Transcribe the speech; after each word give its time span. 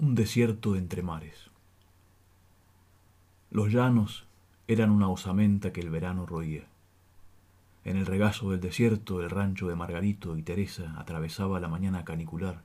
Un 0.00 0.14
desierto 0.14 0.76
entre 0.76 1.02
mares. 1.02 1.50
Los 3.50 3.72
llanos 3.72 4.28
eran 4.68 4.92
una 4.92 5.08
osamenta 5.08 5.72
que 5.72 5.80
el 5.80 5.90
verano 5.90 6.24
roía. 6.24 6.68
En 7.82 7.96
el 7.96 8.06
regazo 8.06 8.52
del 8.52 8.60
desierto 8.60 9.20
el 9.20 9.28
rancho 9.28 9.66
de 9.66 9.74
Margarito 9.74 10.36
y 10.36 10.44
Teresa 10.44 10.94
atravesaba 11.00 11.58
la 11.58 11.66
mañana 11.66 12.04
canicular. 12.04 12.62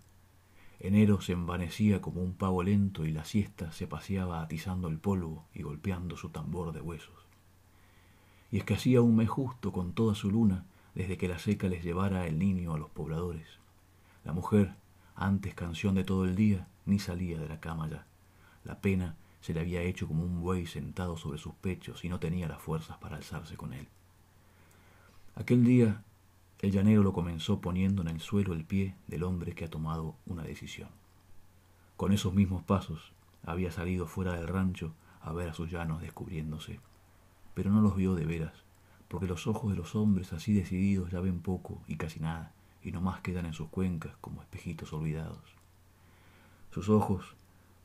Enero 0.80 1.22
se 1.22 1.34
envanecía 1.34 2.04
como 2.04 2.22
un 2.22 2.34
pavo 2.34 2.62
lento 2.62 3.04
y 3.04 3.12
la 3.12 3.26
siesta 3.26 3.72
se 3.72 3.88
paseaba 3.88 4.44
atizando 4.44 4.88
el 4.88 5.00
polvo 5.00 5.48
y 5.56 5.64
golpeando 5.64 6.18
su 6.18 6.30
tambor 6.30 6.72
de 6.72 6.82
huesos. 6.82 7.16
Y 8.52 8.60
es 8.60 8.64
que 8.64 8.76
hacía 8.76 9.02
un 9.02 9.16
mes 9.16 9.30
justo 9.30 9.72
con 9.72 9.94
toda 9.94 10.14
su 10.14 10.30
luna 10.30 10.66
desde 10.94 11.18
que 11.18 11.28
la 11.28 11.40
seca 11.40 11.68
les 11.68 11.84
llevara 11.84 12.28
el 12.28 12.38
niño 12.38 12.76
a 12.76 12.78
los 12.78 12.92
pobladores. 12.92 13.48
La 14.24 14.34
mujer, 14.34 14.76
antes 15.16 15.56
canción 15.56 15.96
de 15.96 16.04
todo 16.04 16.26
el 16.26 16.36
día, 16.36 16.68
ni 16.86 17.00
salía 17.00 17.40
de 17.40 17.48
la 17.48 17.60
cama 17.60 17.90
ya. 17.90 18.06
La 18.64 18.80
pena 18.80 19.16
se 19.42 19.54
le 19.54 19.60
había 19.60 19.82
hecho 19.82 20.08
como 20.08 20.24
un 20.24 20.42
buey 20.42 20.66
sentado 20.66 21.18
sobre 21.18 21.38
sus 21.38 21.54
pechos 21.56 22.06
y 22.06 22.10
no 22.10 22.20
tenía 22.20 22.48
las 22.48 22.62
fuerzas 22.62 22.98
para 22.98 23.18
alzarse 23.18 23.58
con 23.58 23.74
él. 23.74 23.88
Aquel 25.36 25.66
día 25.66 26.04
el 26.64 26.72
llanero 26.72 27.04
lo 27.04 27.12
comenzó 27.12 27.60
poniendo 27.60 28.02
en 28.04 28.08
el 28.08 28.22
suelo 28.22 28.54
el 28.54 28.64
pie 28.64 28.96
del 29.08 29.24
hombre 29.24 29.54
que 29.54 29.66
ha 29.66 29.70
tomado 29.70 30.16
una 30.26 30.44
decisión. 30.44 30.88
Con 31.98 32.14
esos 32.14 32.34
mismos 32.34 32.64
pasos 32.64 33.12
había 33.44 33.70
salido 33.70 34.08
fuera 34.08 34.34
del 34.34 34.48
rancho 34.48 34.94
a 35.20 35.34
ver 35.34 35.50
a 35.50 35.54
sus 35.54 35.70
llanos 35.70 36.02
descubriéndose, 36.02 36.80
pero 37.54 37.70
no 37.70 37.82
los 37.82 37.98
vio 37.98 38.16
de 38.16 38.26
veras, 38.26 38.64
porque 39.10 39.28
los 39.28 39.46
ojos 39.46 39.72
de 39.72 39.78
los 39.78 39.94
hombres 39.94 40.32
así 40.32 40.54
decididos 40.54 41.12
ya 41.12 41.20
ven 41.20 41.42
poco 41.42 41.82
y 41.86 41.98
casi 41.98 42.22
nada, 42.22 42.54
y 42.82 42.94
no 42.94 43.02
más 43.02 43.20
quedan 43.20 43.46
en 43.46 43.54
sus 43.54 43.68
cuencas 43.68 44.16
como 44.22 44.42
espejitos 44.42 44.94
olvidados. 44.94 45.63
Sus 46.74 46.90
ojos, 46.90 47.36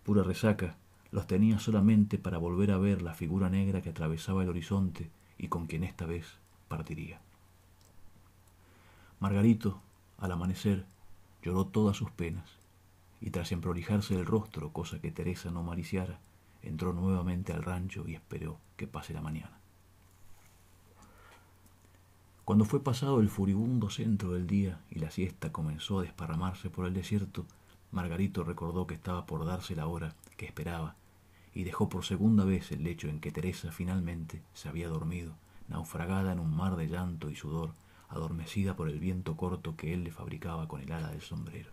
pura 0.03 0.23
resaca, 0.23 0.77
los 1.11 1.27
tenía 1.27 1.59
solamente 1.59 2.17
para 2.17 2.39
volver 2.39 2.71
a 2.71 2.79
ver 2.79 3.03
la 3.03 3.13
figura 3.13 3.51
negra 3.51 3.83
que 3.83 3.91
atravesaba 3.91 4.43
el 4.43 4.49
horizonte 4.49 5.11
y 5.37 5.49
con 5.49 5.67
quien 5.67 5.85
esta 5.85 6.07
vez 6.07 6.39
partiría. 6.69 7.21
Margarito, 9.21 9.83
al 10.17 10.33
amanecer, 10.33 10.87
lloró 11.43 11.67
todas 11.67 11.99
sus 11.99 12.11
penas, 12.11 12.49
y 13.21 13.29
tras 13.29 13.53
emprolijarse 13.53 14.15
el 14.15 14.25
rostro, 14.25 14.73
cosa 14.73 15.01
que 15.01 15.11
Teresa 15.11 15.51
no 15.51 15.63
maliciara, 15.63 16.19
entró 16.63 16.95
nuevamente 16.95 17.53
al 17.53 17.65
rancho 17.65 18.09
y 18.09 18.15
esperó 18.15 18.59
que 18.79 18.87
pase 18.87 19.13
la 19.13 19.21
mañana. 19.21 19.59
Cuando 22.47 22.65
fue 22.65 22.83
pasado 22.83 23.21
el 23.21 23.29
furibundo 23.29 23.91
centro 23.91 24.33
del 24.33 24.47
día 24.47 24.81
y 24.91 24.99
la 24.99 25.11
siesta 25.11 25.53
comenzó 25.53 25.99
a 25.99 26.03
desparramarse 26.05 26.71
por 26.71 26.87
el 26.87 26.95
desierto, 26.95 27.45
Margarito 27.91 28.45
recordó 28.45 28.87
que 28.87 28.95
estaba 28.95 29.25
por 29.25 29.47
darse 29.47 29.75
la 29.75 29.87
hora 29.87 30.15
que 30.37 30.45
esperaba 30.45 30.95
y 31.55 31.65
dejó 31.65 31.89
por 31.89 32.05
segunda 32.05 32.45
vez 32.45 32.71
el 32.71 32.85
lecho 32.85 33.09
en 33.09 33.19
que 33.19 33.33
Teresa 33.33 33.73
finalmente 33.73 34.43
se 34.53 34.69
había 34.69 34.89
dormido, 34.89 35.33
naufragada 35.69 36.33
en 36.33 36.39
un 36.39 36.55
mar 36.55 36.77
de 36.77 36.87
llanto 36.87 37.31
y 37.31 37.37
sudor, 37.37 37.73
adormecida 38.11 38.77
por 38.77 38.89
el 38.89 39.01
viento 39.01 39.37
corto 39.37 39.75
que 39.75 39.95
él 39.95 40.05
le 40.05 40.11
fabricaba 40.11 40.69
con 40.69 40.83
el 40.83 40.93
ala 40.93 41.11
del 41.11 41.23
sombrero. 41.23 41.71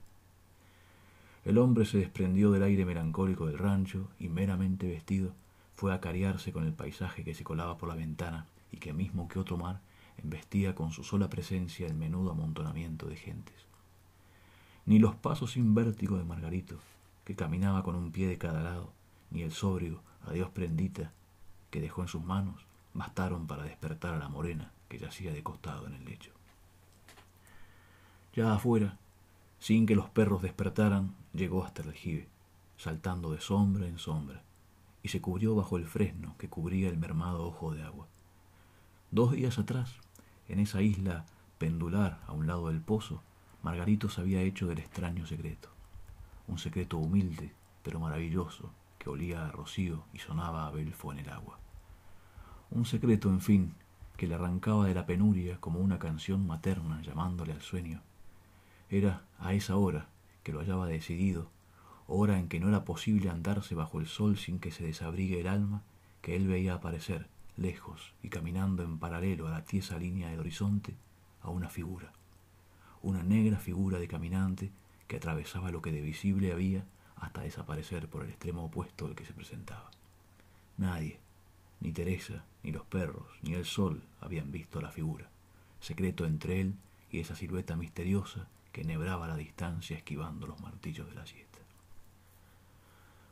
El 1.44 1.58
hombre 1.58 1.86
se 1.86 1.98
desprendió 1.98 2.50
del 2.50 2.64
aire 2.64 2.86
melancólico 2.86 3.46
del 3.48 3.58
rancho 3.58 4.08
y 4.18 4.30
meramente 4.30 4.88
vestido 4.88 5.34
fue 5.76 5.94
a 5.94 6.00
cariarse 6.00 6.54
con 6.54 6.64
el 6.64 6.74
paisaje 6.74 7.26
que 7.26 7.36
se 7.36 7.44
colaba 7.44 7.78
por 7.78 7.90
la 7.90 7.96
ventana 7.96 8.48
y 8.72 8.78
que 8.78 8.94
mismo 8.94 9.28
que 9.28 9.38
otro 9.38 9.58
mar 9.58 9.82
embestía 10.18 10.76
con 10.76 10.92
su 10.92 11.04
sola 11.04 11.30
presencia 11.30 11.86
el 11.86 11.94
menudo 11.94 12.32
amontonamiento 12.32 13.08
de 13.08 13.18
gentes 13.18 13.66
ni 14.86 15.00
los 15.00 15.16
pasos 15.16 15.52
sin 15.52 15.73
vértigo 15.73 16.17
de 16.17 16.23
Margarito, 16.23 16.78
que 17.23 17.36
caminaba 17.36 17.83
con 17.83 17.95
un 17.95 18.11
pie 18.11 18.28
de 18.28 18.38
cada 18.38 18.61
lado, 18.61 18.91
ni 19.31 19.41
el 19.41 19.52
sobrio 19.52 20.02
adiós 20.25 20.50
prendita 20.50 21.11
que 21.72 21.81
dejó 21.81 22.02
en 22.02 22.08
sus 22.08 22.23
manos, 22.23 22.66
bastaron 22.94 23.47
para 23.47 23.63
despertar 23.63 24.13
a 24.13 24.19
la 24.19 24.29
morena 24.29 24.72
que 24.88 25.00
yacía 25.00 25.34
de 25.34 25.44
costado 25.44 25.88
en 25.88 25.95
el 25.95 26.06
lecho. 26.06 26.31
Ya 28.35 28.53
afuera, 28.53 28.97
sin 29.59 29.85
que 29.85 29.95
los 29.95 30.09
perros 30.09 30.41
despertaran, 30.41 31.16
llegó 31.34 31.63
hasta 31.63 31.81
el 31.81 31.90
aljibe, 31.90 32.28
saltando 32.78 33.31
de 33.31 33.41
sombra 33.41 33.88
en 33.88 33.97
sombra, 33.97 34.44
y 35.01 35.09
se 35.09 35.22
cubrió 35.22 35.56
bajo 35.56 35.78
el 35.78 35.85
fresno 35.85 36.35
que 36.38 36.50
cubría 36.50 36.90
el 36.90 36.97
mermado 36.97 37.45
ojo 37.45 37.74
de 37.74 37.84
agua. 37.84 38.07
Dos 39.12 39.31
días 39.31 39.57
atrás, 39.57 39.95
en 40.47 40.59
esa 40.59 40.81
isla 40.81 41.25
pendular 41.57 42.19
a 42.28 42.34
un 42.34 42.47
lado 42.47 42.68
del 42.68 42.81
pozo, 42.81 43.22
Margarito 43.66 44.09
se 44.09 44.22
había 44.22 44.44
hecho 44.44 44.68
del 44.68 44.78
extraño 44.78 45.26
secreto, 45.26 45.70
un 46.48 46.59
secreto 46.59 47.00
humilde 47.00 47.52
pero 47.81 48.00
maravilloso 48.00 48.70
que 49.00 49.09
olía 49.09 49.44
a 49.44 49.52
rocío 49.52 50.03
y 50.14 50.20
sonaba 50.20 50.68
a 50.68 50.70
belfo 50.70 51.12
en 51.12 51.18
el 51.18 51.30
agua. 51.31 51.58
Un 52.70 52.86
secreto, 52.86 53.28
en 53.30 53.42
fin, 53.42 53.74
que 54.18 54.28
le 54.28 54.36
arrancaba 54.36 54.86
de 54.86 54.94
la 54.94 55.08
penuria 55.08 55.59
como 55.59 55.80
una 55.80 55.98
canción 55.98 56.46
materna 56.46 57.02
llamándole 57.02 57.54
al 57.54 57.64
sueño. 57.64 58.04
Era 58.92 59.24
a 59.40 59.56
esa 59.56 59.78
hora 59.78 60.09
que 60.44 60.54
lo 60.54 60.59
hallaba 60.59 60.86
decidido, 60.86 61.50
hora 62.06 62.38
en 62.38 62.50
que 62.50 62.59
no 62.59 62.70
era 62.70 62.86
posible 62.86 63.31
andarse 63.31 63.74
bajo 63.74 64.00
el 64.00 64.06
sol 64.06 64.38
sin 64.38 64.59
que 64.59 64.70
se 64.70 64.86
desabrigue 64.86 65.40
el 65.40 65.48
alma, 65.48 65.81
que 66.22 66.36
él 66.36 66.46
veía 66.46 66.75
aparecer, 66.75 67.30
lejos 67.58 68.14
y 68.22 68.30
caminando 68.30 68.84
en 68.84 69.00
paralelo 69.00 69.48
a 69.48 69.50
la 69.50 69.64
tiesa 69.64 69.98
línea 69.98 70.30
del 70.30 70.42
horizonte, 70.42 70.96
a 71.42 71.50
una 71.50 71.70
figura 71.70 72.14
una 73.06 73.22
negra 73.22 73.60
figura 73.60 74.00
de 74.00 74.08
caminante 74.08 74.72
que 75.08 75.18
atravesaba 75.18 75.70
lo 75.70 75.80
que 75.80 75.92
de 75.92 76.02
visible 76.02 76.52
había 76.52 76.84
hasta 77.18 77.42
desaparecer 77.42 78.10
por 78.10 78.24
el 78.24 78.30
extremo 78.30 78.66
opuesto 78.66 79.06
al 79.06 79.14
que 79.14 79.26
se 79.26 79.34
presentaba. 79.34 79.92
Nadie, 80.78 81.20
ni 81.82 81.92
Teresa, 81.92 82.44
ni 82.64 82.72
los 82.72 82.84
perros, 82.84 83.28
ni 83.44 83.54
el 83.54 83.64
sol 83.64 84.02
habían 84.22 84.52
visto 84.52 84.82
la 84.82 84.90
figura, 84.90 85.30
secreto 85.80 86.26
entre 86.26 86.62
él 86.62 86.74
y 87.12 87.20
esa 87.20 87.36
silueta 87.36 87.76
misteriosa 87.76 88.48
que 88.72 88.82
enhebraba 88.82 89.28
la 89.28 89.38
distancia 89.38 89.96
esquivando 89.96 90.48
los 90.48 90.60
martillos 90.60 91.08
de 91.08 91.16
la 91.16 91.28
siesta. 91.28 91.60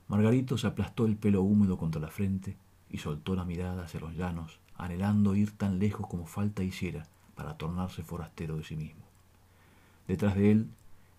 Margarito 0.07 0.55
se 0.59 0.67
aplastó 0.67 1.07
el 1.07 1.17
pelo 1.17 1.41
húmedo 1.41 1.79
contra 1.79 1.99
la 1.99 2.11
frente 2.11 2.55
y 2.91 2.99
soltó 2.99 3.35
la 3.35 3.43
mirada 3.43 3.85
hacia 3.85 4.01
los 4.01 4.13
llanos, 4.13 4.59
anhelando 4.77 5.35
ir 5.35 5.57
tan 5.57 5.79
lejos 5.79 6.05
como 6.07 6.27
falta 6.27 6.63
hiciera 6.63 7.07
para 7.33 7.57
tornarse 7.57 8.03
forastero 8.03 8.55
de 8.57 8.63
sí 8.63 8.75
mismo. 8.75 9.12
Detrás 10.07 10.35
de 10.35 10.51
él, 10.51 10.69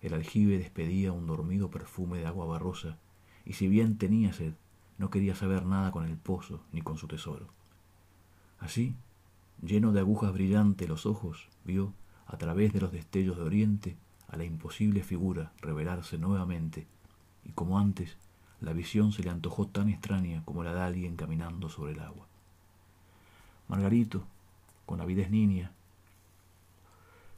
el 0.01 0.13
aljibe 0.13 0.57
despedía 0.57 1.11
un 1.11 1.25
dormido 1.25 1.71
perfume 1.71 2.19
de 2.19 2.27
agua 2.27 2.45
barrosa, 2.45 2.97
y 3.45 3.53
si 3.53 3.67
bien 3.67 3.97
tenía 3.97 4.33
sed, 4.33 4.53
no 4.97 5.09
quería 5.09 5.35
saber 5.35 5.65
nada 5.65 5.91
con 5.91 6.05
el 6.05 6.17
pozo 6.17 6.61
ni 6.71 6.81
con 6.81 6.97
su 6.97 7.07
tesoro. 7.07 7.47
Así, 8.59 8.95
lleno 9.61 9.91
de 9.91 9.99
agujas 9.99 10.33
brillantes 10.33 10.87
los 10.87 11.05
ojos, 11.05 11.49
vio, 11.63 11.93
a 12.27 12.37
través 12.37 12.73
de 12.73 12.81
los 12.81 12.91
destellos 12.91 13.37
de 13.37 13.43
oriente, 13.43 13.97
a 14.27 14.37
la 14.37 14.45
imposible 14.45 15.03
figura 15.03 15.53
revelarse 15.61 16.17
nuevamente, 16.17 16.87
y 17.43 17.51
como 17.51 17.79
antes, 17.79 18.17
la 18.61 18.73
visión 18.73 19.11
se 19.11 19.23
le 19.23 19.29
antojó 19.29 19.67
tan 19.67 19.89
extraña 19.89 20.43
como 20.45 20.63
la 20.63 20.73
de 20.73 20.81
alguien 20.81 21.15
caminando 21.15 21.69
sobre 21.69 21.93
el 21.93 21.99
agua. 21.99 22.27
Margarito, 23.67 24.25
con 24.85 25.01
avidez 25.01 25.29
niña, 25.29 25.73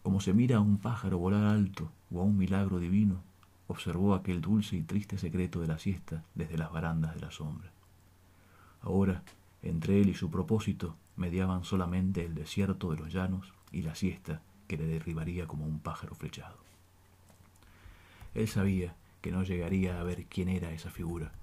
como 0.07 0.21
se 0.21 0.31
mira 0.31 0.55
a 0.55 0.61
un 0.61 0.77
pájaro 0.77 1.17
volar 1.17 1.43
alto 1.43 1.91
o 2.13 2.21
a 2.21 2.23
un 2.23 2.37
milagro 2.37 2.79
divino, 2.79 3.21
observó 3.67 4.15
aquel 4.15 4.39
dulce 4.39 4.77
y 4.77 4.81
triste 4.81 5.17
secreto 5.17 5.59
de 5.59 5.67
la 5.67 5.79
siesta 5.79 6.23
desde 6.33 6.57
las 6.57 6.71
barandas 6.71 7.13
de 7.13 7.19
la 7.19 7.29
sombra. 7.29 7.73
Ahora, 8.79 9.21
entre 9.61 9.99
él 9.99 10.07
y 10.07 10.13
su 10.13 10.31
propósito, 10.31 10.95
mediaban 11.17 11.65
solamente 11.65 12.23
el 12.23 12.35
desierto 12.35 12.89
de 12.91 12.95
los 12.95 13.11
llanos 13.11 13.51
y 13.73 13.81
la 13.81 13.95
siesta 13.95 14.41
que 14.69 14.77
le 14.77 14.87
derribaría 14.87 15.45
como 15.45 15.65
un 15.65 15.79
pájaro 15.79 16.15
flechado. 16.15 16.55
Él 18.33 18.47
sabía 18.47 18.95
que 19.21 19.33
no 19.33 19.43
llegaría 19.43 19.99
a 19.99 20.03
ver 20.03 20.23
quién 20.27 20.47
era 20.47 20.71
esa 20.71 20.89
figura, 20.89 21.33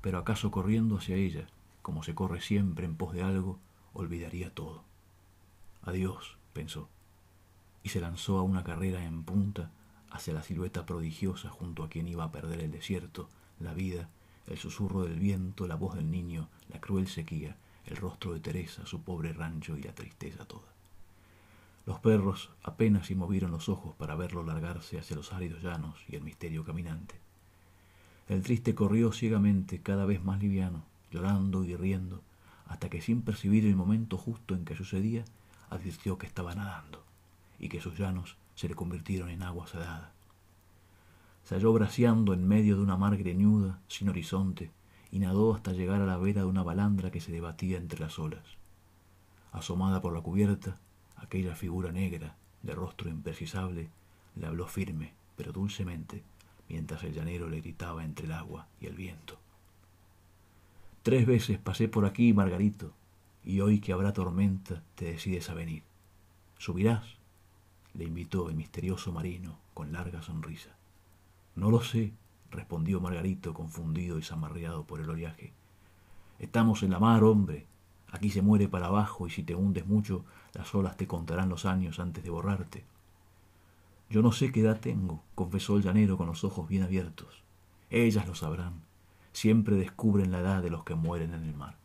pero 0.00 0.18
acaso 0.18 0.52
corriendo 0.52 0.98
hacia 0.98 1.16
ella, 1.16 1.48
como 1.82 2.04
se 2.04 2.14
corre 2.14 2.40
siempre 2.40 2.86
en 2.86 2.94
pos 2.94 3.14
de 3.14 3.24
algo, 3.24 3.58
olvidaría 3.92 4.54
todo. 4.54 4.84
Adiós, 5.82 6.36
pensó 6.52 6.88
y 7.82 7.88
se 7.88 8.00
lanzó 8.00 8.38
a 8.38 8.42
una 8.42 8.64
carrera 8.64 9.04
en 9.04 9.24
punta 9.24 9.70
hacia 10.10 10.34
la 10.34 10.42
silueta 10.42 10.86
prodigiosa 10.86 11.48
junto 11.48 11.82
a 11.82 11.88
quien 11.88 12.06
iba 12.06 12.24
a 12.24 12.32
perder 12.32 12.60
el 12.60 12.70
desierto, 12.70 13.28
la 13.58 13.74
vida, 13.74 14.08
el 14.46 14.58
susurro 14.58 15.04
del 15.04 15.18
viento, 15.18 15.66
la 15.66 15.74
voz 15.74 15.94
del 15.94 16.10
niño, 16.10 16.48
la 16.68 16.80
cruel 16.80 17.08
sequía, 17.08 17.56
el 17.86 17.96
rostro 17.96 18.32
de 18.32 18.40
Teresa, 18.40 18.86
su 18.86 19.02
pobre 19.02 19.32
rancho 19.32 19.76
y 19.76 19.82
la 19.82 19.94
tristeza 19.94 20.44
toda. 20.44 20.70
Los 21.86 21.98
perros 21.98 22.50
apenas 22.62 23.06
si 23.06 23.14
movieron 23.14 23.50
los 23.50 23.68
ojos 23.68 23.94
para 23.96 24.14
verlo 24.14 24.44
largarse 24.44 24.98
hacia 24.98 25.16
los 25.16 25.32
áridos 25.32 25.62
llanos 25.62 25.96
y 26.08 26.14
el 26.14 26.22
misterio 26.22 26.64
caminante. 26.64 27.16
El 28.28 28.42
triste 28.42 28.74
corrió 28.74 29.12
ciegamente, 29.12 29.80
cada 29.80 30.06
vez 30.06 30.22
más 30.22 30.40
liviano, 30.40 30.84
llorando 31.10 31.64
y 31.64 31.74
riendo, 31.74 32.22
hasta 32.66 32.88
que 32.88 33.02
sin 33.02 33.22
percibir 33.22 33.66
el 33.66 33.74
momento 33.74 34.16
justo 34.16 34.54
en 34.54 34.64
que 34.64 34.76
sucedía, 34.76 35.24
advirtió 35.70 36.18
que 36.18 36.26
estaba 36.26 36.54
nadando 36.54 37.04
y 37.62 37.68
que 37.68 37.80
sus 37.80 37.96
llanos 37.96 38.36
se 38.54 38.68
le 38.68 38.74
convirtieron 38.74 39.30
en 39.30 39.42
agua 39.42 39.66
salada. 39.66 40.12
se 41.44 41.54
halló 41.54 41.72
braceando 41.72 42.34
en 42.34 42.46
medio 42.46 42.76
de 42.76 42.82
una 42.82 42.96
mar 42.96 43.16
greñuda, 43.16 43.80
sin 43.88 44.08
horizonte, 44.10 44.70
y 45.10 45.18
nadó 45.20 45.54
hasta 45.54 45.72
llegar 45.72 46.00
a 46.00 46.06
la 46.06 46.16
vera 46.18 46.42
de 46.42 46.48
una 46.48 46.62
balandra 46.62 47.10
que 47.10 47.20
se 47.20 47.32
debatía 47.32 47.78
entre 47.78 48.00
las 48.00 48.18
olas. 48.18 48.44
Asomada 49.52 50.00
por 50.00 50.12
la 50.12 50.20
cubierta, 50.20 50.78
aquella 51.16 51.54
figura 51.54 51.92
negra, 51.92 52.36
de 52.62 52.74
rostro 52.74 53.08
imprecisable, 53.08 53.90
le 54.36 54.46
habló 54.46 54.66
firme, 54.66 55.14
pero 55.36 55.52
dulcemente, 55.52 56.22
mientras 56.68 57.04
el 57.04 57.12
llanero 57.12 57.48
le 57.48 57.60
gritaba 57.60 58.04
entre 58.04 58.26
el 58.26 58.32
agua 58.32 58.66
y 58.80 58.86
el 58.86 58.94
viento. 58.94 59.38
Tres 61.02 61.26
veces 61.26 61.58
pasé 61.58 61.88
por 61.88 62.06
aquí, 62.06 62.32
Margarito, 62.32 62.92
y 63.44 63.60
hoy 63.60 63.80
que 63.80 63.92
habrá 63.92 64.12
tormenta 64.12 64.82
te 64.94 65.06
decides 65.06 65.50
a 65.50 65.54
venir. 65.54 65.82
¿Subirás? 66.58 67.21
Le 67.94 68.04
invitó 68.04 68.48
el 68.48 68.56
misterioso 68.56 69.12
marino 69.12 69.58
con 69.74 69.92
larga 69.92 70.22
sonrisa. 70.22 70.70
No 71.54 71.70
lo 71.70 71.82
sé, 71.82 72.12
respondió 72.50 73.00
Margarito, 73.00 73.54
confundido 73.54 74.18
y 74.18 74.22
zamarreado 74.22 74.84
por 74.84 75.00
el 75.00 75.10
oleaje. 75.10 75.52
Estamos 76.38 76.82
en 76.82 76.90
la 76.90 76.98
mar, 76.98 77.22
hombre. 77.24 77.66
Aquí 78.10 78.30
se 78.30 78.42
muere 78.42 78.68
para 78.68 78.86
abajo 78.86 79.26
y 79.26 79.30
si 79.30 79.42
te 79.42 79.54
hundes 79.54 79.86
mucho, 79.86 80.24
las 80.54 80.74
olas 80.74 80.96
te 80.96 81.06
contarán 81.06 81.48
los 81.48 81.64
años 81.64 81.98
antes 81.98 82.24
de 82.24 82.30
borrarte. 82.30 82.84
Yo 84.10 84.20
no 84.20 84.32
sé 84.32 84.52
qué 84.52 84.60
edad 84.60 84.80
tengo, 84.80 85.22
confesó 85.34 85.76
el 85.76 85.82
llanero 85.82 86.18
con 86.18 86.26
los 86.26 86.44
ojos 86.44 86.68
bien 86.68 86.82
abiertos. 86.82 87.42
Ellas 87.90 88.26
lo 88.26 88.34
sabrán. 88.34 88.82
Siempre 89.32 89.76
descubren 89.76 90.30
la 90.30 90.40
edad 90.40 90.62
de 90.62 90.68
los 90.68 90.84
que 90.84 90.94
mueren 90.94 91.32
en 91.32 91.44
el 91.44 91.54
mar. 91.54 91.76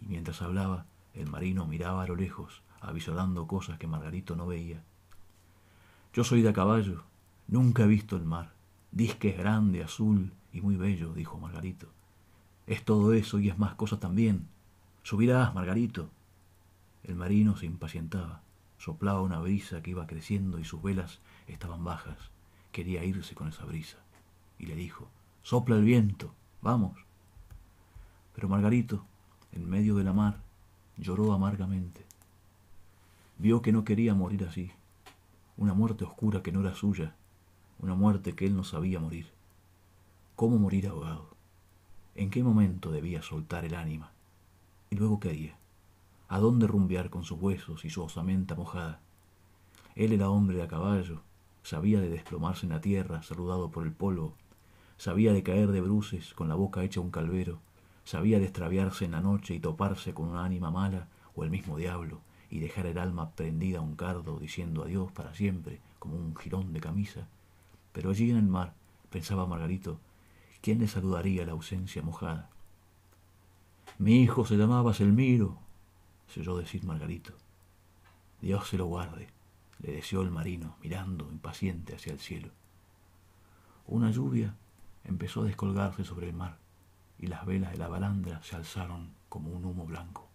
Y 0.00 0.06
mientras 0.06 0.40
hablaba, 0.40 0.86
el 1.12 1.26
marino 1.26 1.66
miraba 1.66 2.04
a 2.04 2.06
lo 2.06 2.16
lejos, 2.16 2.62
avisorando 2.80 3.46
cosas 3.46 3.78
que 3.78 3.86
Margarito 3.86 4.36
no 4.36 4.46
veía. 4.46 4.82
Yo 6.12 6.24
soy 6.24 6.42
de 6.42 6.48
a 6.48 6.52
caballo, 6.52 7.04
nunca 7.46 7.84
he 7.84 7.86
visto 7.86 8.16
el 8.16 8.24
mar. 8.24 8.52
Diz 8.90 9.14
que 9.14 9.30
es 9.30 9.38
grande, 9.38 9.82
azul 9.82 10.32
y 10.52 10.60
muy 10.60 10.76
bello, 10.76 11.12
dijo 11.12 11.38
Margarito. 11.38 11.88
Es 12.66 12.84
todo 12.84 13.12
eso 13.12 13.38
y 13.38 13.48
es 13.48 13.58
más 13.58 13.74
cosas 13.74 14.00
también. 14.00 14.48
Subirás, 15.02 15.54
Margarito. 15.54 16.10
El 17.04 17.14
marino 17.14 17.56
se 17.56 17.66
impacientaba. 17.66 18.42
Soplaba 18.78 19.22
una 19.22 19.38
brisa 19.38 19.82
que 19.82 19.90
iba 19.90 20.06
creciendo 20.06 20.58
y 20.58 20.64
sus 20.64 20.82
velas 20.82 21.20
estaban 21.46 21.84
bajas. 21.84 22.18
Quería 22.72 23.04
irse 23.04 23.34
con 23.34 23.48
esa 23.48 23.64
brisa. 23.64 23.98
Y 24.58 24.66
le 24.66 24.76
dijo, 24.76 25.08
sopla 25.42 25.76
el 25.76 25.84
viento, 25.84 26.34
vamos. 26.62 26.98
Pero 28.34 28.48
Margarito, 28.48 29.04
en 29.52 29.68
medio 29.68 29.96
de 29.96 30.04
la 30.04 30.12
mar, 30.12 30.40
lloró 30.96 31.32
amargamente. 31.32 32.04
Vio 33.38 33.62
que 33.62 33.72
no 33.72 33.84
quería 33.84 34.14
morir 34.14 34.44
así, 34.44 34.72
una 35.58 35.74
muerte 35.74 36.04
oscura 36.04 36.40
que 36.40 36.52
no 36.52 36.60
era 36.60 36.76
suya, 36.76 37.16
una 37.80 37.96
muerte 37.96 38.36
que 38.36 38.46
él 38.46 38.56
no 38.56 38.62
sabía 38.62 39.00
morir. 39.00 39.26
¿Cómo 40.36 40.56
morir 40.56 40.86
ahogado? 40.86 41.30
¿En 42.14 42.30
qué 42.30 42.44
momento 42.44 42.92
debía 42.92 43.22
soltar 43.22 43.64
el 43.64 43.74
ánima? 43.74 44.12
¿Y 44.88 44.94
luego 44.94 45.18
qué 45.18 45.30
haría? 45.30 45.56
¿A 46.28 46.38
dónde 46.38 46.68
rumbear 46.68 47.10
con 47.10 47.24
sus 47.24 47.40
huesos 47.40 47.84
y 47.84 47.90
su 47.90 48.04
osamenta 48.04 48.54
mojada? 48.54 49.00
Él 49.96 50.12
era 50.12 50.30
hombre 50.30 50.58
de 50.58 50.62
a 50.62 50.68
caballo, 50.68 51.22
sabía 51.64 52.00
de 52.00 52.08
desplomarse 52.08 52.66
en 52.66 52.70
la 52.70 52.80
tierra, 52.80 53.22
saludado 53.22 53.72
por 53.72 53.84
el 53.84 53.92
polvo, 53.92 54.34
sabía 54.96 55.32
de 55.32 55.42
caer 55.42 55.72
de 55.72 55.80
bruces 55.80 56.34
con 56.34 56.48
la 56.48 56.54
boca 56.54 56.84
hecha 56.84 57.00
un 57.00 57.10
calvero, 57.10 57.58
sabía 58.04 58.38
de 58.38 58.44
extraviarse 58.44 59.06
en 59.06 59.12
la 59.12 59.20
noche 59.20 59.54
y 59.54 59.60
toparse 59.60 60.14
con 60.14 60.28
una 60.28 60.44
ánima 60.44 60.70
mala 60.70 61.08
o 61.34 61.42
el 61.42 61.50
mismo 61.50 61.76
diablo 61.76 62.20
y 62.50 62.60
dejar 62.60 62.86
el 62.86 62.98
alma 62.98 63.30
prendida 63.32 63.78
a 63.78 63.82
un 63.82 63.96
cardo 63.96 64.38
diciendo 64.38 64.82
adiós 64.82 65.12
para 65.12 65.34
siempre 65.34 65.80
como 65.98 66.16
un 66.16 66.34
jirón 66.36 66.72
de 66.72 66.80
camisa 66.80 67.28
pero 67.98 68.10
allí 68.10 68.30
en 68.30 68.36
el 68.36 68.46
mar, 68.46 68.74
pensaba 69.10 69.46
Margarito, 69.46 69.98
¿quién 70.60 70.78
le 70.78 70.86
saludaría 70.86 71.44
la 71.44 71.50
ausencia 71.50 72.00
mojada? 72.00 72.48
Mi 73.98 74.22
hijo 74.22 74.46
se 74.46 74.56
llamaba 74.56 74.94
Selmiro, 74.94 75.58
se 76.28 76.40
oyó 76.40 76.56
decir 76.58 76.84
Margarito. 76.84 77.32
Dios 78.40 78.68
se 78.68 78.78
lo 78.78 78.86
guarde, 78.86 79.26
le 79.80 79.94
deseó 79.94 80.22
el 80.22 80.30
marino, 80.30 80.76
mirando 80.80 81.28
impaciente 81.28 81.96
hacia 81.96 82.12
el 82.12 82.20
cielo. 82.20 82.50
Una 83.86 84.12
lluvia 84.12 84.54
empezó 85.02 85.42
a 85.42 85.46
descolgarse 85.46 86.04
sobre 86.04 86.28
el 86.28 86.36
mar 86.36 86.58
y 87.18 87.26
las 87.26 87.46
velas 87.46 87.72
de 87.72 87.78
la 87.78 87.88
balandra 87.88 88.40
se 88.44 88.54
alzaron 88.54 89.10
como 89.28 89.50
un 89.50 89.64
humo 89.64 89.86
blanco. 89.86 90.27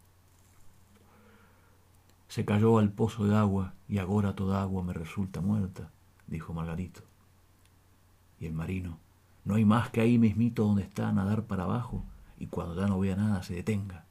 Se 2.34 2.46
cayó 2.46 2.80
al 2.80 2.92
pozo 2.92 3.26
de 3.28 3.36
agua 3.36 3.76
y 3.88 4.00
ahora 4.00 4.34
toda 4.34 4.64
agua 4.64 4.82
me 4.82 4.92
resulta 4.92 5.40
muerta, 5.40 5.92
dijo 6.26 6.52
Margarito 6.52 7.04
y 8.40 8.48
el 8.48 8.54
marino. 8.54 8.98
No 9.46 9.54
hay 9.54 9.66
más 9.66 9.92
que 9.92 10.02
ahí 10.02 10.18
mismito 10.18 10.64
donde 10.64 10.82
está 10.82 11.10
a 11.10 11.12
nadar 11.12 11.44
para 11.44 11.66
abajo 11.66 12.04
y 12.40 12.48
cuando 12.48 12.74
ya 12.74 12.88
no 12.88 12.98
vea 12.98 13.16
nada 13.16 13.44
se 13.44 13.54
detenga. 13.54 14.08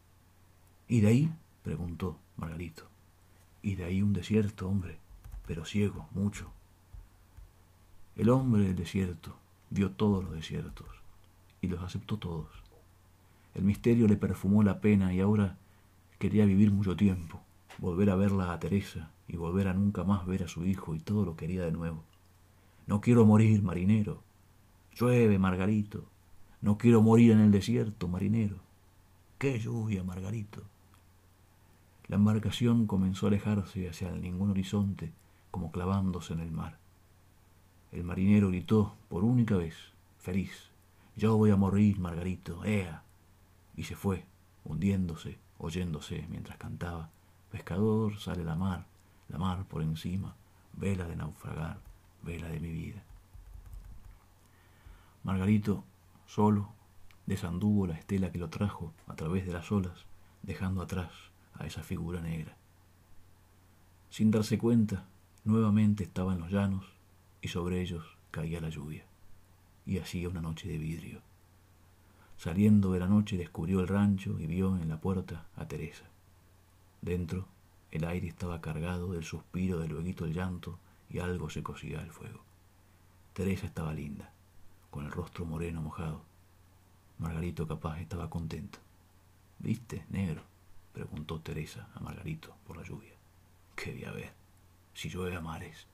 ¿Y 0.87 1.01
de 1.01 1.09
ahí? 1.09 1.33
preguntó 1.65 2.17
Margarito. 2.37 2.85
Y 3.61 3.75
de 3.75 3.87
ahí 3.87 4.03
un 4.03 4.13
desierto, 4.13 4.69
hombre, 4.69 5.01
pero 5.45 5.65
ciego, 5.65 6.09
mucho. 6.13 6.53
El 8.15 8.29
hombre 8.29 8.63
del 8.63 8.77
desierto 8.77 9.35
vio 9.69 9.91
todos 9.91 10.23
los 10.23 10.33
desiertos 10.33 10.87
y 11.61 11.67
los 11.67 11.83
aceptó 11.83 12.19
todos. 12.19 12.47
El 13.57 13.65
misterio 13.65 14.07
le 14.07 14.17
perfumó 14.17 14.63
la 14.63 14.81
pena 14.81 15.13
y 15.13 15.19
ahora 15.19 15.59
quería 16.21 16.45
vivir 16.45 16.71
mucho 16.71 16.95
tiempo, 16.95 17.43
volver 17.79 18.11
a 18.11 18.17
verla 18.17 18.53
a 18.53 18.59
Teresa 18.61 19.11
y 19.29 19.37
volver 19.37 19.69
a 19.69 19.75
nunca 19.75 20.05
más 20.05 20.27
ver 20.27 20.43
a 20.45 20.49
su 20.49 20.65
hijo 20.65 20.95
y 20.95 21.01
todo 21.01 21.25
lo 21.25 21.37
quería 21.37 21.65
de 21.65 21.73
nuevo. 21.73 22.05
No 22.87 23.01
quiero 23.01 23.25
morir, 23.25 23.63
marinero. 23.63 24.23
Llueve, 24.95 25.39
Margarito. 25.39 26.05
No 26.61 26.79
quiero 26.79 27.03
morir 27.03 27.33
en 27.33 27.41
el 27.41 27.51
desierto, 27.51 28.09
marinero. 28.09 28.57
¡Qué 29.39 29.59
lluvia, 29.59 30.05
Margarito! 30.05 30.63
La 32.07 32.17
embarcación 32.17 32.87
comenzó 32.87 33.27
a 33.27 33.31
alejarse 33.31 33.89
hacia 33.89 34.11
el 34.11 34.21
ningún 34.21 34.51
horizonte, 34.51 35.13
como 35.51 35.73
clavándose 35.73 36.33
en 36.33 36.41
el 36.41 36.53
mar. 36.53 36.79
El 37.91 38.05
marinero 38.05 38.49
gritó 38.49 38.95
por 39.09 39.25
única 39.25 39.57
vez, 39.57 39.75
feliz, 40.19 40.71
yo 41.17 41.37
voy 41.37 41.51
a 41.51 41.57
morir, 41.57 41.99
Margarito, 41.99 42.65
ea. 42.65 43.03
Y 43.77 43.85
se 43.85 43.97
fue, 43.97 44.25
hundiéndose, 44.65 45.39
oyéndose 45.59 46.27
mientras 46.29 46.57
cantaba, 46.59 47.11
pescador 47.53 48.19
sale 48.19 48.43
la 48.43 48.57
mar, 48.57 48.87
la 49.29 49.39
mar 49.39 49.65
por 49.67 49.83
encima, 49.83 50.35
vela 50.73 51.07
de 51.07 51.17
naufragar 51.17 51.79
vela 52.23 52.49
de 52.49 52.61
mi 52.61 52.71
vida. 52.71 53.03
Margarito, 55.25 55.85
solo, 56.27 56.73
desanduvo 57.27 57.87
la 57.87 57.95
estela 57.95 58.33
que 58.33 58.39
lo 58.39 58.49
trajo 58.49 58.93
a 59.07 59.15
través 59.15 59.47
de 59.47 59.53
las 59.53 59.71
olas, 59.71 60.07
dejando 60.43 60.83
atrás 60.83 61.11
a 61.55 61.67
esa 61.67 61.83
figura 61.83 62.21
negra. 62.21 62.57
Sin 64.11 64.31
darse 64.31 64.59
cuenta, 64.59 65.07
nuevamente 65.45 66.05
estaba 66.05 66.33
en 66.33 66.41
los 66.41 66.51
llanos 66.51 66.87
y 67.41 67.49
sobre 67.49 67.81
ellos 67.81 68.05
caía 68.31 68.61
la 68.61 68.69
lluvia, 68.69 69.05
y 69.85 69.99
hacía 69.99 70.29
una 70.29 70.41
noche 70.41 70.69
de 70.69 70.79
vidrio. 70.79 71.21
Saliendo 72.37 72.93
de 72.93 73.01
la 73.01 73.09
noche 73.09 73.37
descubrió 73.37 73.81
el 73.81 73.89
rancho 73.89 74.39
y 74.41 74.47
vio 74.47 74.77
en 74.77 74.89
la 74.89 75.01
puerta 75.01 75.47
a 75.55 75.69
Teresa. 75.69 76.12
Dentro, 77.03 77.47
el 77.91 78.05
aire 78.05 78.29
estaba 78.29 78.61
cargado 78.61 79.13
del 79.13 79.25
suspiro 79.25 79.81
del 79.81 79.91
lueguito 79.91 80.25
el 80.25 80.33
llanto 80.33 80.79
y 81.11 81.19
algo 81.19 81.51
se 81.51 81.63
cosía 81.63 82.01
al 82.01 82.13
fuego. 82.13 82.41
Teresa 83.35 83.67
estaba 83.67 83.93
linda, 83.93 84.33
con 84.91 85.05
el 85.05 85.11
rostro 85.11 85.45
moreno 85.45 85.83
mojado. 85.83 86.23
Margarito 87.19 87.67
capaz 87.67 88.01
estaba 88.01 88.31
contento. 88.31 88.79
¿Viste, 89.59 90.07
negro? 90.11 90.43
preguntó 90.93 91.41
Teresa 91.41 91.89
a 91.95 92.01
Margarito 92.01 92.55
por 92.67 92.77
la 92.77 92.85
lluvia. 92.85 93.13
¿Qué 93.75 93.93
voy 93.93 94.05
a 94.05 94.13
ver? 94.13 94.33
Si 94.95 95.09
llueve 95.09 95.37
a 95.37 95.41
mares. 95.41 95.87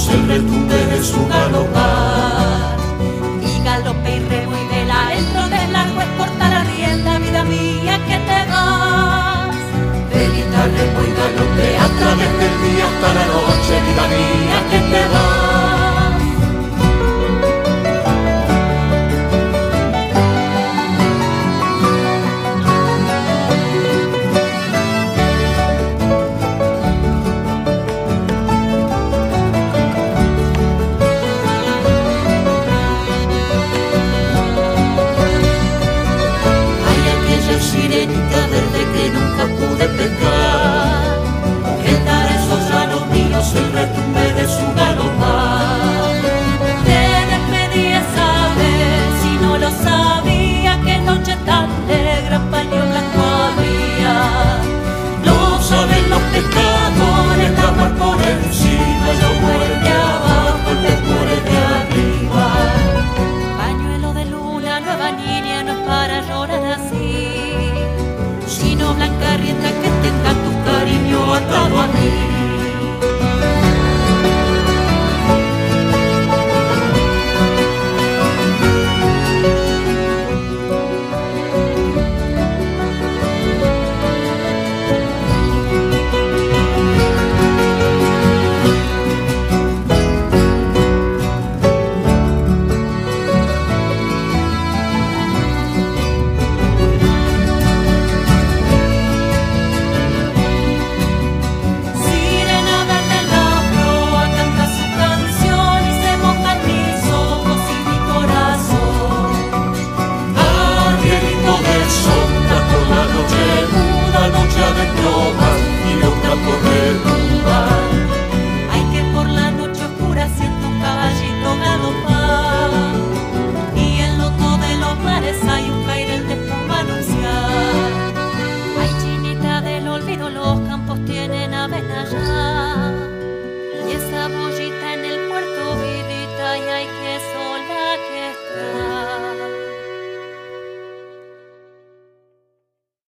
Míos, 0.00 0.08
el 0.14 0.28
retumbe 0.28 0.74
de 0.74 1.02
su 1.02 1.26
galopar. 1.26 2.76
Y 3.42 3.64
galope 3.64 4.16
y 4.16 4.20
remo 4.20 4.56
y 4.56 4.74
vela, 4.74 5.08
dentro 5.14 5.48
del 5.48 5.72
largo 5.72 6.00
es 6.00 6.08
corta 6.18 6.48
la 6.48 6.64
rienda, 6.64 7.18
vida 7.18 7.44
mía, 7.44 7.98
que 8.06 8.16
te 8.28 8.50
vas. 8.50 9.56
Velita, 10.12 10.64
remo 10.64 11.00
y 11.02 11.12
galope, 11.18 11.78
a 11.78 11.88
través 11.98 12.32
del 12.40 12.54
día 12.62 12.84
hasta 12.86 13.14
la 13.14 13.26
noche, 13.26 13.74
vida 13.86 14.06
mía 14.08 14.49